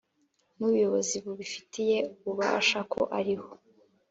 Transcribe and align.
n 0.55 0.59
Ubuyobozi 0.65 1.15
bubifitiye 1.23 1.97
ububasha 2.17 2.79
ko 2.91 3.01
ari 3.19 3.35
ho 3.41 3.49